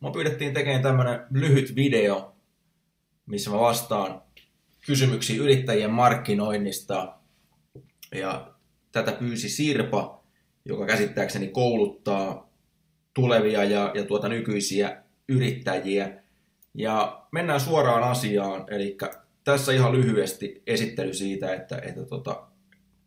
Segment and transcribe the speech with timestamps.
[0.00, 2.36] Mä pyydettiin tekemään tämmönen lyhyt video,
[3.26, 4.22] missä mä vastaan
[4.86, 7.14] kysymyksiin yrittäjien markkinoinnista.
[8.14, 8.54] Ja
[8.92, 10.24] tätä pyysi Sirpa,
[10.64, 12.50] joka käsittääkseni kouluttaa
[13.14, 16.22] tulevia ja, ja tuota nykyisiä yrittäjiä.
[16.74, 18.96] Ja mennään suoraan asiaan, eli
[19.44, 22.46] tässä ihan lyhyesti esittely siitä, että, että tota,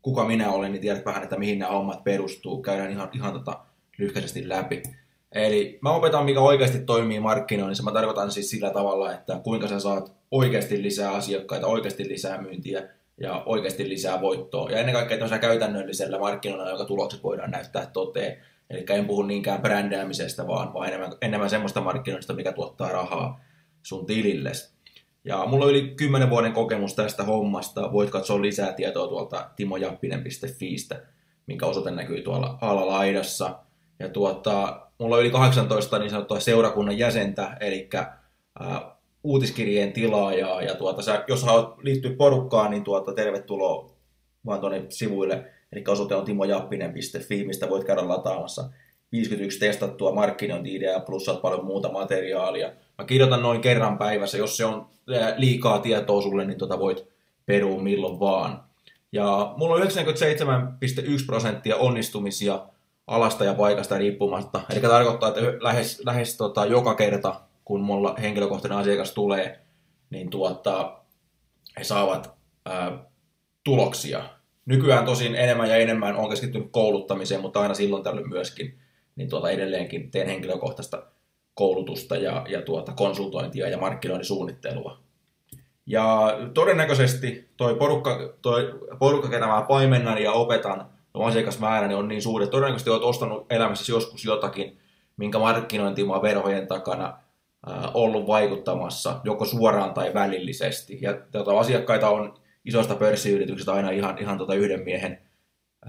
[0.01, 2.61] kuka minä olen, niin tiedät vähän, että mihin nämä hommat perustuu.
[2.61, 3.65] Käydään ihan, ihan tota
[3.97, 4.83] lyhkäisesti läpi.
[5.33, 7.83] Eli mä opetan, mikä oikeasti toimii markkinoinnissa.
[7.83, 12.89] Mä tarkoitan siis sillä tavalla, että kuinka sä saat oikeasti lisää asiakkaita, oikeasti lisää myyntiä
[13.17, 14.69] ja oikeasti lisää voittoa.
[14.69, 18.37] Ja ennen kaikkea tämmöisellä käytännöllisellä markkinoinnilla, joka tulokset voidaan näyttää toteen.
[18.69, 23.39] Eli en puhu niinkään brändäämisestä, vaan, vaan enemmän, enemmän semmoista markkinoinnista, mikä tuottaa rahaa
[23.83, 24.51] sun tilille.
[25.25, 27.91] Ja mulla on yli 10 vuoden kokemus tästä hommasta.
[27.91, 31.01] Voit katsoa lisää tietoa tuolta timojappinen.fiistä,
[31.47, 33.59] minkä osoite näkyy tuolla alalaidassa.
[33.99, 37.89] Ja tuota, mulla on yli 18 niin sanottua seurakunnan jäsentä, eli
[39.23, 43.89] uutiskirjeen tilaajaa, ja tuota, sä, jos haluat liittyä porukkaan, niin tuota, tervetuloa
[44.45, 48.69] vaan tuonne sivuille, eli osoite on timojappinen.fi, mistä voit käydä lataamassa
[49.11, 52.71] 51 testattua markkinointi-ideaa, plus saat paljon muuta materiaalia.
[52.97, 54.85] Mä kirjoitan noin kerran päivässä, jos se on
[55.37, 57.07] liikaa tietoa sulle, niin tuota voit
[57.45, 58.63] perua milloin vaan.
[59.11, 59.87] Ja mulla on 97,1
[61.25, 62.59] prosenttia onnistumisia
[63.07, 64.61] alasta ja paikasta riippumatta.
[64.69, 69.59] Eli tarkoittaa, että lähes, lähes tota, joka kerta, kun mulla henkilökohtainen asiakas tulee,
[70.09, 70.99] niin tuota,
[71.79, 72.33] he saavat
[72.65, 73.05] ää,
[73.63, 74.23] tuloksia.
[74.65, 78.79] Nykyään tosin enemmän ja enemmän on keskittynyt kouluttamiseen, mutta aina silloin tällöin myöskin
[79.15, 81.03] niin tuota, edelleenkin teen henkilökohtaista
[81.53, 84.99] koulutusta ja, ja tuota, konsultointia ja markkinoinnin suunnittelua.
[85.85, 92.21] Ja todennäköisesti toi porukka, toi porukka ketä mä paimennan ja opetan, asiakasmäärä niin on niin
[92.21, 94.77] suuri, että todennäköisesti olet ostanut elämässäsi joskus jotakin,
[95.17, 97.17] minkä markkinointimaa verhojen takana
[97.93, 100.99] ollut vaikuttamassa, joko suoraan tai välillisesti.
[101.01, 102.33] Ja tuota, asiakkaita on
[102.65, 105.21] isoista pörssiyrityksistä aina ihan, ihan tuota yhden miehen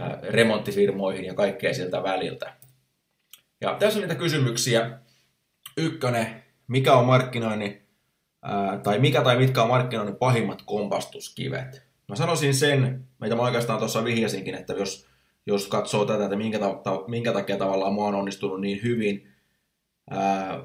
[0.00, 2.54] äh, remonttifirmoihin ja kaikkea siltä väliltä.
[3.60, 4.98] Ja tässä on niitä kysymyksiä.
[5.76, 7.82] Ykkönen, mikä on markkinoinnin,
[8.42, 11.82] ää, tai mikä tai mitkä on markkinoinnin pahimmat kompastuskivet?
[12.08, 15.08] Mä sanoisin sen, mitä mä oikeastaan tuossa vihjasinkin, että jos,
[15.46, 19.28] jos katsoo tätä, että minkä, ta, minkä takia tavallaan mä oon onnistunut niin hyvin
[20.10, 20.64] ää,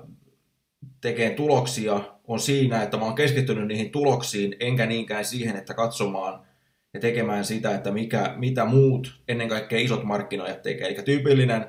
[1.01, 6.41] tekemään tuloksia, on siinä, että mä oon keskittynyt niihin tuloksiin, enkä niinkään siihen, että katsomaan
[6.93, 10.87] ja tekemään sitä, että mikä, mitä muut, ennen kaikkea isot markkinoijat tekee.
[10.87, 11.65] Eli tyypillinen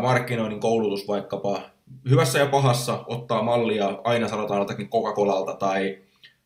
[0.00, 1.62] markkinoinnin koulutus vaikkapa
[2.10, 5.98] hyvässä ja pahassa ottaa mallia, aina sanotaan jotakin Coca-Colalta tai,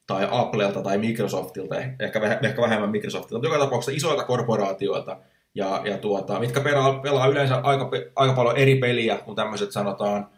[0.06, 5.16] tai Applelta tai Microsoftilta, ehkä, ehkä vähemmän Microsoftilta, mutta joka tapauksessa isoilta korporaatioilta,
[5.54, 10.28] ja, ja tuota, mitkä pelaa, pelaa yleensä aika, aika paljon eri peliä kuin tämmöiset sanotaan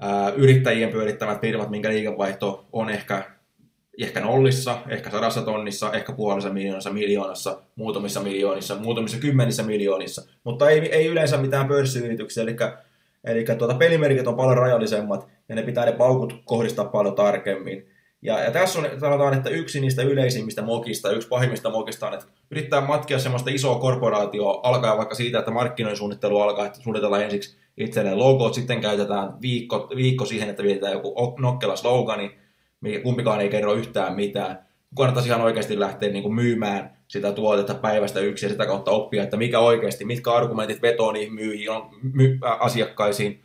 [0.00, 3.24] ää, yrittäjien pyörittämät firmat, minkä liikevaihto on ehkä
[4.00, 10.70] ehkä nollissa, ehkä sadassa tonnissa, ehkä puolessa miljoonassa, miljoonassa, muutamissa miljoonissa, muutamissa kymmenissä miljoonissa, mutta
[10.70, 12.56] ei, ei yleensä mitään pörssiyrityksiä, eli,
[13.24, 17.91] eli tuota, pelimerkit on paljon rajallisemmat ja ne pitää ne paukut kohdistaa paljon tarkemmin.
[18.22, 22.26] Ja, ja tässä on, sanotaan, että yksi niistä yleisimmistä mokista, yksi pahimmista mokista on, että
[22.50, 27.56] yrittää matkia semmoista isoa korporaatioa, alkaa vaikka siitä, että markkinoinnin suunnittelu alkaa, että suunnitellaan ensiksi
[27.76, 32.38] itselleen logot, sitten käytetään viikko, viikko siihen, että vietetään joku nokkela slogani,
[33.02, 34.66] kumpikaan ei kerro yhtään mitään.
[34.96, 39.22] Kannattaisi ihan oikeasti lähteä niin kuin myymään sitä tuotetta päivästä yksi ja sitä kautta oppia,
[39.22, 41.82] että mikä oikeasti, mitkä argumentit vetoo niihin myyjiin,
[42.12, 43.40] my, asiakkaisiin.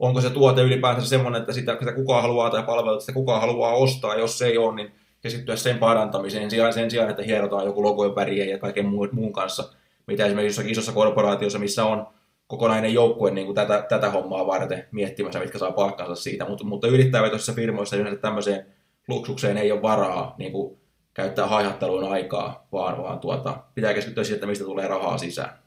[0.00, 3.72] Onko se tuote ylipäänsä semmoinen, että sitä, sitä kukaan haluaa tai palvelut, sitä kukaan haluaa
[3.72, 7.82] ostaa, jos se ei ole, niin keskittyä sen parantamiseen sijaan, sen sijaan että hierotaan joku
[7.82, 9.72] logojen värien ja kaiken muun, muun kanssa,
[10.06, 12.06] mitä esimerkiksi jossakin isossa korporaatiossa, missä on
[12.46, 16.88] kokonainen joukkue niin kuin tätä, tätä hommaa varten miettimässä, mitkä saa palkkansa siitä, mutta, mutta
[16.88, 18.66] yrittäjävetoisissa firmoissa yleensä tämmöiseen
[19.08, 20.78] luksukseen ei ole varaa niin kuin
[21.14, 25.58] käyttää haihatteluun aikaa, vaan, vaan tuota, pitää keskittyä siihen, että mistä tulee rahaa sisään.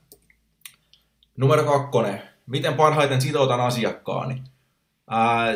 [1.38, 2.33] Numero kakkonen.
[2.45, 4.42] Miten parhaiten sitoutan asiakkaani?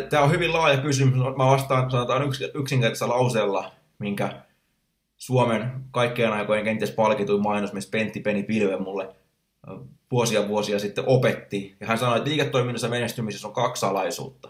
[0.10, 1.16] Tämä on hyvin laaja kysymys.
[1.38, 4.42] Mä vastaan sanotaan yks, yksinkertaisella lauseella, minkä
[5.18, 9.16] Suomen kaikkien aikojen kenties palkituin mainosmies Pentti Peni Pilve mulle
[10.12, 11.76] vuosia vuosia sitten opetti.
[11.80, 14.50] Ja hän sanoi, että liiketoiminnassa menestymisessä on kaksi salaisuutta.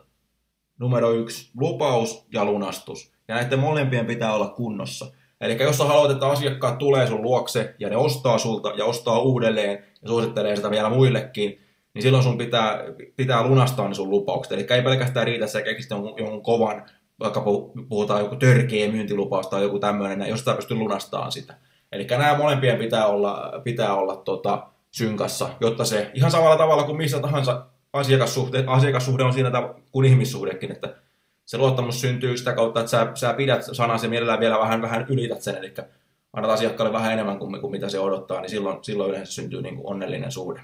[0.80, 3.12] numero yksi, lupaus ja lunastus.
[3.28, 5.12] Ja näiden molempien pitää olla kunnossa.
[5.42, 9.20] Eli jos sä haluat, että asiakkaat tulee sun luokse ja ne ostaa sulta ja ostaa
[9.20, 11.62] uudelleen ja suosittelee sitä vielä muillekin,
[11.98, 12.84] niin silloin sun pitää,
[13.16, 14.54] pitää lunastaa ne sun lupaukset.
[14.54, 16.84] Eli ei pelkästään riitä, että sä keksit jonkun, kovan,
[17.20, 17.44] vaikka
[17.90, 21.54] puhutaan joku törkeä myyntilupaus tai joku tämmöinen, jos sä pystyy lunastamaan sitä.
[21.92, 26.98] Eli nämä molempien pitää olla, pitää olla tota, synkassa, jotta se ihan samalla tavalla kuin
[26.98, 29.52] missä tahansa asiakassuhde, asiakassuhde on siinä
[29.92, 30.96] kuin ihmissuhdekin, että
[31.46, 35.06] se luottamus syntyy sitä kautta, että sä, sä pidät sanasi ja mielellään vielä vähän, vähän
[35.10, 35.74] ylität sen, eli
[36.34, 39.76] annat asiakkaalle vähän enemmän kuin, kuin mitä se odottaa, niin silloin, silloin yleensä syntyy niin
[39.76, 40.62] kuin onnellinen suhde.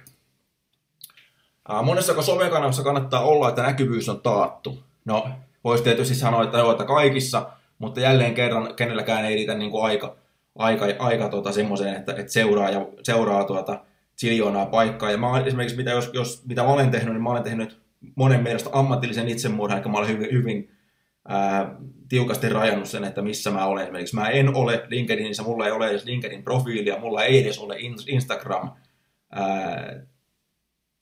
[1.69, 4.83] Ää, monessa somekanavassa kannattaa olla, että näkyvyys on taattu.
[5.05, 5.29] No,
[5.63, 7.49] voisi tietysti sanoa, että joo, että kaikissa,
[7.79, 10.15] mutta jälleen kerran kenelläkään ei riitä niin kuin aika,
[10.55, 13.79] aika, aika tuota, semmoiseen, että, että seuraa, ja, seuraa tuota,
[14.15, 15.11] siljoonaa paikkaa.
[15.11, 17.81] Ja mä esimerkiksi, mitä, jos, jos, mitä mä olen tehnyt, niin mä olen tehnyt
[18.15, 20.71] monen mielestä ammatillisen itsemurhan, eli mä olen hyvin, hyvin
[21.27, 21.75] ää,
[22.09, 23.83] tiukasti rajannut sen, että missä mä olen.
[23.83, 27.75] Esimerkiksi mä en ole LinkedInissä, mulla ei ole edes LinkedIn-profiilia, mulla ei edes ole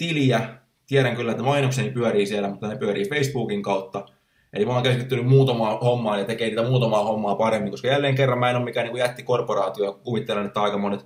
[0.02, 0.62] Instagram-tiliä.
[0.88, 4.06] Tiedän kyllä, että mainokseni pyörii siellä, mutta ne pyörii Facebookin kautta.
[4.54, 8.40] Eli mä oon keskittynyt muutamaan hommaan ja tekee niitä muutamaa hommaa paremmin, koska jälleen kerran
[8.40, 11.06] mä en ole mikään niin jättikorporaatio kuvittelen, että aika monet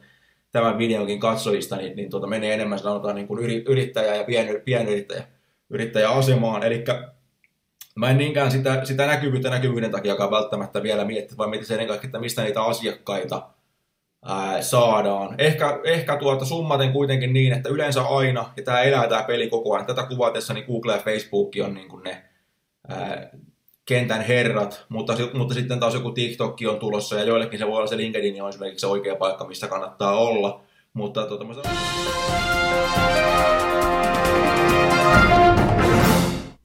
[0.51, 5.23] tämän videonkin katsojista niin, niin tuota, menee enemmän sanotaan niin kuin yrittäjä ja pien, pienyrittäjä
[5.69, 6.63] yrittäjä asemaan.
[6.63, 6.83] Eli
[7.95, 12.07] mä en niinkään sitä, sitä näkyvyyttä näkyvyyden takia välttämättä vielä miettiä, vaan mietin ennen kaikkea,
[12.07, 13.49] että mistä niitä asiakkaita
[14.25, 15.35] ää, saadaan.
[15.37, 19.73] Ehkä, ehkä tuota summaten kuitenkin niin, että yleensä aina, ja tämä elää tämä peli koko
[19.73, 22.23] ajan, tätä kuvatessa niin Google ja Facebook on niin kuin ne
[22.87, 23.29] ää,
[23.85, 27.87] kentän herrat, mutta, mutta sitten taas joku TikTok on tulossa, ja joillekin se voi olla
[27.87, 30.61] se LinkedIn on esimerkiksi se oikea paikka, missä kannattaa olla.
[30.93, 31.53] Mutta tuota, mä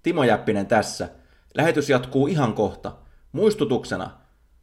[0.02, 1.08] Timo Jäppinen tässä.
[1.54, 2.92] Lähetys jatkuu ihan kohta.
[3.32, 4.10] Muistutuksena,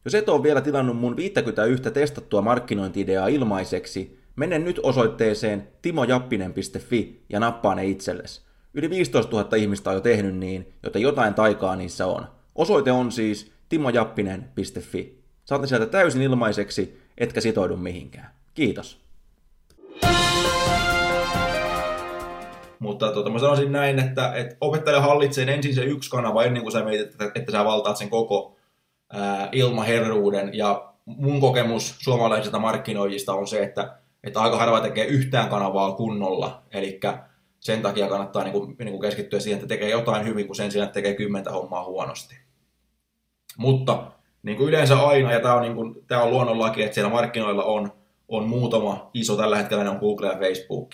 [0.07, 7.39] jos et ole vielä tilannut mun 51 testattua markkinointi-ideaa ilmaiseksi, mene nyt osoitteeseen timojappinen.fi ja
[7.39, 8.41] nappaa ne itsellesi.
[8.73, 12.27] Yli 15 000 ihmistä on jo tehnyt niin, joten jotain taikaa niissä on.
[12.55, 15.19] Osoite on siis timojappinen.fi.
[15.45, 18.29] Saatte sieltä täysin ilmaiseksi, etkä sitoudu mihinkään.
[18.53, 19.01] Kiitos.
[22.79, 26.71] Mutta tota, mä sanoisin näin, että, että opettaja hallitsee ensin se yksi kanava ennen kuin
[26.71, 28.56] sä mietit, että, että sä valtaat sen koko
[29.51, 30.49] ilmaherruuden.
[30.53, 36.63] Ja mun kokemus suomalaisista markkinoijista on se, että, että aika harva tekee yhtään kanavaa kunnolla.
[36.71, 36.99] Eli
[37.59, 40.71] sen takia kannattaa niin kuin, niin kuin keskittyä siihen, että tekee jotain hyvin, kun sen
[40.71, 42.35] sijaan, tekee kymmentä hommaa huonosti.
[43.57, 44.03] Mutta
[44.43, 45.77] niin kuin yleensä aina, ja tämä on, niin
[46.21, 47.91] on luonnonlaki, että siellä markkinoilla on,
[48.27, 50.91] on muutama iso, tällä hetkellä ne on Google ja Facebook,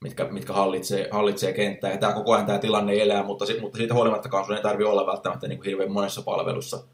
[0.00, 1.90] mitkä, mitkä hallitsee, hallitsee kenttää.
[1.90, 5.06] Ja tämä koko ajan tämä tilanne elää, mutta, mutta siitä huolimatta sun ei tarvitse olla
[5.06, 6.84] välttämättä niin kuin hirveän monessa palvelussa.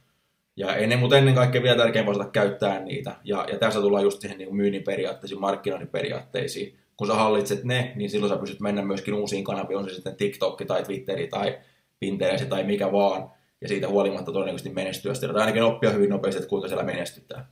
[0.56, 3.16] Ja ennen, mutta ennen kaikkea vielä tärkeämpää osata käyttää niitä.
[3.24, 6.78] Ja, ja tässä tullaan just siihen niin myynnin periaatteisiin, markkinoinnin periaatteisiin.
[6.96, 10.16] Kun sä hallitset ne, niin silloin sä pystyt mennä myöskin uusiin kanaviin, on se sitten
[10.16, 11.58] TikTok tai Twitteri tai
[12.00, 13.30] Pinterest tai mikä vaan.
[13.60, 15.14] Ja siitä huolimatta todennäköisesti menestyä.
[15.14, 17.46] Sitten ainakin oppia hyvin nopeasti, että kuinka siellä menestytään.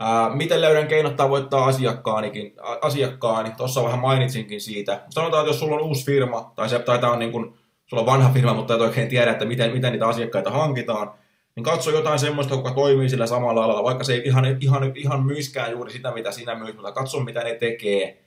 [0.00, 3.50] Ää, miten löydän keinot tavoittaa asiakkaanikin, asiakkaani?
[3.56, 5.02] Tuossa vähän mainitsinkin siitä.
[5.10, 7.54] Sanotaan, että jos sulla on uusi firma, tai, se, tai tämä on niin kuin,
[7.86, 11.14] sulla on vanha firma, mutta et oikein tiedä, että miten, miten niitä asiakkaita hankitaan,
[11.56, 15.26] niin katso jotain semmoista, joka toimii sillä samalla alalla, vaikka se ei ihan, ihan, ihan
[15.26, 18.24] myyskään juuri sitä, mitä sinä myyt, mutta katso, mitä ne tekee.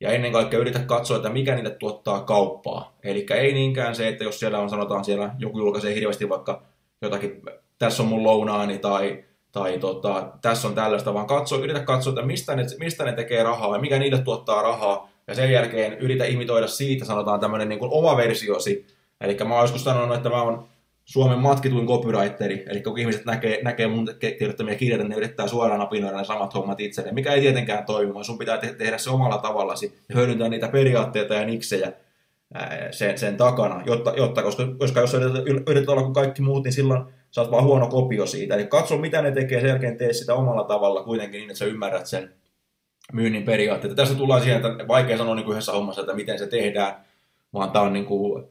[0.00, 2.96] Ja ennen kaikkea yritä katsoa, että mikä niille tuottaa kauppaa.
[3.02, 6.62] Eli ei niinkään se, että jos siellä on, sanotaan siellä, joku julkaisee hirveästi vaikka
[7.02, 7.42] jotakin,
[7.78, 12.22] tässä on mun lounaani, tai tai tota, tässä on tällaista, vaan katso, yritä katsoa, että
[12.22, 16.24] mistä ne, mistä ne tekee rahaa ja mikä niille tuottaa rahaa, ja sen jälkeen yritä
[16.24, 18.86] imitoida siitä, sanotaan tämmöinen niin kuin oma versiosi.
[19.20, 20.68] Eli mä oon joskus sanonut, että mä oon
[21.04, 26.16] Suomen matkituin copywriteri, eli kun ihmiset näkee, näkee mun kirjoittamia kirjoja, ne yrittää suoraan apinoida
[26.16, 29.38] ne samat hommat itselleen, mikä ei tietenkään toimi, vaan sun pitää te- tehdä se omalla
[29.38, 31.92] tavallasi ja hyödyntää niitä periaatteita ja niksejä
[32.90, 36.72] sen, sen takana, jotta, jotta koska, koska jos yrität, yrität olla kuin kaikki muut, niin
[36.72, 38.54] silloin sä oot vaan huono kopio siitä.
[38.54, 41.64] Eli katso, mitä ne tekee, sen jälkeen tee sitä omalla tavalla kuitenkin niin, että sä
[41.64, 42.32] ymmärrät sen
[43.12, 43.96] myynnin periaatteet.
[43.96, 46.94] Tässä tullaan siihen, että vaikea sanoa niin kuin yhdessä hommassa, että miten se tehdään,
[47.54, 48.44] vaan tämä on niin kuin,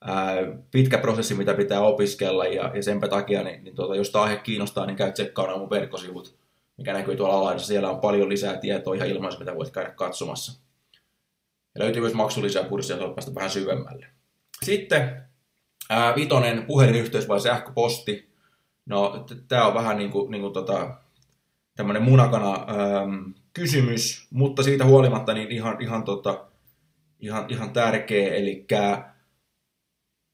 [0.00, 0.36] ää,
[0.70, 4.36] pitkä prosessi, mitä pitää opiskella, ja, ja senpä takia, niin, niin tuota, jos tämä aihe
[4.36, 6.36] kiinnostaa, niin käy tsekkaamaan mun verkkosivut,
[6.76, 7.68] mikä näkyy tuolla alaisessa.
[7.68, 10.60] Siellä on paljon lisää tietoa ihan ilmaisen, mitä voit käydä katsomassa.
[11.74, 14.06] Ja löytyy myös maksullisia kursseja, joilla päästä vähän syvemmälle.
[14.62, 15.22] Sitten
[15.90, 18.28] ää, vitonen, puhelinyhteys vai sähköposti.
[18.86, 20.96] No, tämä on vähän niin kuin, niin kuin tota,
[21.76, 26.44] tämmöinen munakana äm, kysymys, mutta siitä huolimatta niin ihan, ihan, tota,
[27.20, 28.34] ihan, ihan tärkeä.
[28.34, 28.64] Eli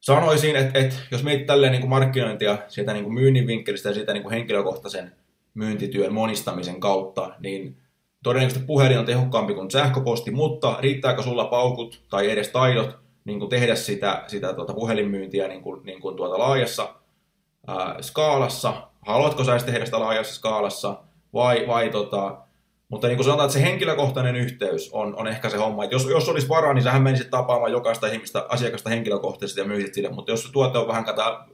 [0.02, 3.94] sanoisin, että, että jos mietit tälleen niin kuin markkinointia sieltä niin kuin myynnin vinkkelistä ja
[3.94, 5.12] siitä niin kuin henkilökohtaisen
[5.54, 7.76] myyntityön monistamisen kautta, niin
[8.22, 13.48] todennäköisesti puhelin on tehokkaampi kuin sähköposti, mutta riittääkö sulla paukut tai edes taidot niin kuin
[13.48, 16.94] tehdä sitä, sitä tuota puhelinmyyntiä niin kuin, niin kuin tuota laajassa
[17.66, 18.88] ää, skaalassa?
[19.06, 20.98] Haluatko sä tehdä sitä laajassa skaalassa
[21.32, 22.41] vai, vai tota,
[22.92, 25.84] mutta niin kuin sanotaan, että se henkilökohtainen yhteys on, on ehkä se homma.
[25.84, 29.94] Että jos, jos olisi varaa, niin sähän menisit tapaamaan jokaista ihmistä, asiakasta henkilökohtaisesti ja myisit
[29.94, 30.08] sille.
[30.08, 31.04] Mutta jos tuote on vähän,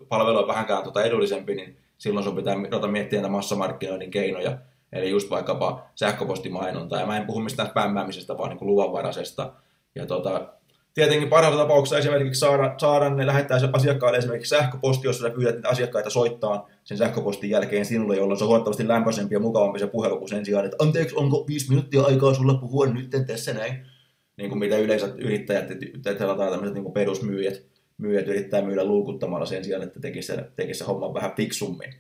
[0.09, 4.59] palvelu on vähänkään tuota edullisempi, niin silloin sun pitää ruveta miettiä näitä massamarkkinoinnin keinoja.
[4.93, 6.97] Eli just vaikkapa sähköpostimainonta.
[6.97, 9.53] Ja mä en puhu mistään spämmäämisestä, vaan niin kuin luvanvaraisesta.
[9.95, 10.49] Ja tota,
[10.95, 16.11] tietenkin parhaassa tapauksessa esimerkiksi saada, saada ne lähettää asiakkaalle esimerkiksi sähköposti, jos sä pyydät asiakkaita
[16.11, 20.29] soittaa sen sähköpostin jälkeen sinulle, jolloin se on huomattavasti lämpöisempi ja mukavampi se puhelu kuin
[20.29, 23.87] sen sijaan, että anteeksi, onko viisi minuuttia aikaa sulla puhua nyt tässä näin?
[24.37, 25.69] Niin kuin mitä yleensä yrittäjät,
[26.03, 27.63] tämmöiset niin perusmyyjät,
[27.99, 31.95] myyjät yrittää myydä luukuttamalla sen sijaan, että tekisi se, tekisi se homma vähän fiksummin.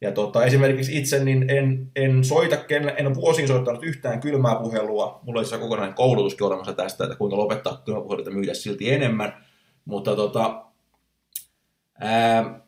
[0.00, 2.56] Ja tota, esimerkiksi itse niin en, en soita,
[2.96, 5.20] en ole vuosiin soittanut yhtään kylmää puhelua.
[5.22, 9.44] Mulla olisi kokonainen koulutuskin olemassa tästä, että kuinka lopettaa kylmäpuheluita myydä silti enemmän.
[9.84, 10.64] Mutta tota,
[12.00, 12.60] ää,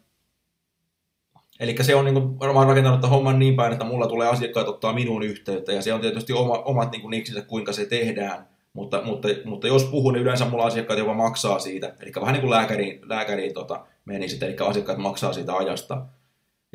[1.61, 4.93] eli se on niin varmaan rakentanut että homman niin päin, että mulla tulee asiakkaat ottaa
[4.93, 5.73] minuun yhteyttä.
[5.73, 8.49] Ja se on tietysti oma, omat niin niksinsä, kuinka se tehdään.
[8.73, 11.95] Mutta, mutta, mutta jos puhun, niin yleensä mulla asiakkaat jopa maksaa siitä.
[12.01, 16.07] Eli vähän niin kuin lääkäriin, lääkäriin tota, menisit, eli asiakkaat maksaa siitä ajasta.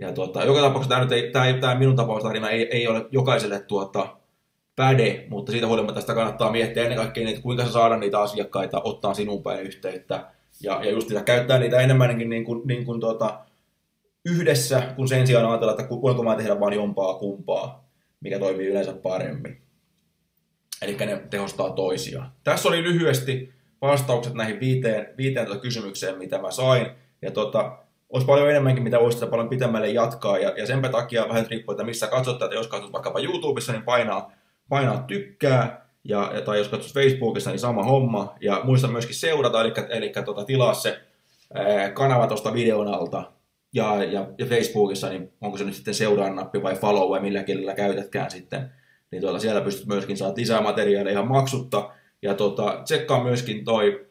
[0.01, 3.59] Ja tuota, joka tapauksessa tämä, nyt ei, tämä, tämä minun tapaustarina ei, ei ole jokaiselle
[3.59, 4.17] tuota,
[4.75, 8.81] päde, mutta siitä huolimatta sitä kannattaa miettiä ennen kaikkea, että kuinka sä saada niitä asiakkaita
[8.83, 10.27] ottaa sinun päin yhteyttä.
[10.63, 13.39] Ja, ja just sitä käyttää niitä enemmänkin niin kuin, niin kuin tuota,
[14.25, 17.89] yhdessä, kun sen sijaan ajatella, että kuinka mä tehdä vain jompaa kumpaa,
[18.19, 19.61] mikä toimii yleensä paremmin.
[20.81, 22.31] Eli ne tehostaa toisiaan.
[22.43, 26.87] Tässä oli lyhyesti vastaukset näihin viiteen, viiteen tuota kysymykseen, mitä mä sain.
[27.21, 27.77] Ja tota,
[28.11, 30.37] olisi paljon enemmänkin, mitä voisi paljon pitemmälle jatkaa.
[30.37, 33.83] Ja, ja senpä takia vähän riippuu, että missä katsot että jos katsot vaikkapa YouTubessa, niin
[33.83, 34.31] painaa,
[34.69, 35.85] painaa tykkää.
[36.03, 38.35] Ja, tai jos katsot Facebookissa, niin sama homma.
[38.41, 41.01] Ja muista myöskin seurata, eli, eli tota, tilaa se
[41.53, 43.31] ää, kanava tuosta videon alta.
[43.73, 47.43] Ja, ja, ja Facebookissa, niin onko se nyt sitten seuraan nappi vai follow vai millä
[47.43, 48.71] kielellä käytätkään sitten.
[49.11, 51.91] Niin tuota, siellä pystyt myöskin saat lisää materiaalia ihan maksutta.
[52.21, 54.07] Ja tota, tsekkaa myöskin toi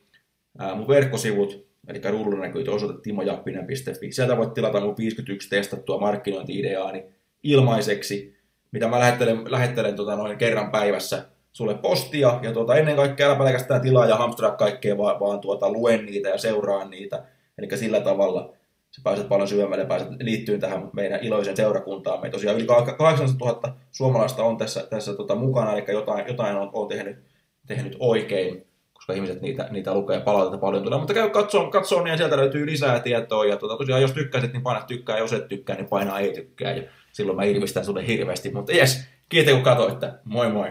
[0.59, 4.13] ää, mun verkkosivut, eli ruudulla näkyy osoite timojappinen.fi.
[4.13, 7.05] Sieltä voit tilata mun 51 testattua markkinointi-ideaani
[7.43, 8.37] ilmaiseksi,
[8.73, 13.37] mitä mä lähettelen, lähettelen tota noin kerran päivässä sulle postia, ja tuota, ennen kaikkea älä
[13.37, 17.25] pelkästään tilaa ja hamstraa kaikkea, vaan, vaan tuota, luen niitä ja seuraa niitä.
[17.59, 18.55] Eli sillä tavalla
[18.91, 22.21] sä pääset paljon syvemmälle, pääset liittyy tähän meidän iloisen seurakuntaan.
[22.21, 26.71] Me tosiaan yli 800 000 suomalaista on tässä, tässä tota, mukana, eli jotain, jotain on,
[26.73, 27.19] on tehnyt,
[27.67, 28.67] tehnyt oikein
[29.01, 30.99] koska ihmiset niitä, niitä lukee ja palautetta paljon tulee.
[30.99, 33.45] Mutta käy katsoa, katsoa niin sieltä löytyy lisää tietoa.
[33.45, 36.73] Ja tuota, tosiaan, jos tykkäsit, niin paina tykkää, jos et tykkää, niin paina ei tykkää.
[36.73, 38.51] Ja silloin mä ilmistän sulle hirveästi.
[38.51, 40.13] Mutta jes, kiitos kun katsoitte.
[40.25, 40.69] Moi moi!